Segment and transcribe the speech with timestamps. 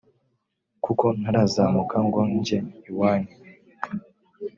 [0.83, 2.57] kuko ntarazamuka ngo njye
[2.89, 3.33] iwanyu